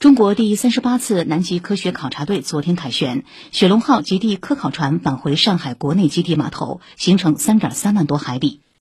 [0.00, 8.60] 中国第三十八次南极科学考察队昨天凯旋，雪龙号极地科考船返回上海国内基地码头，行程三点三万多海里。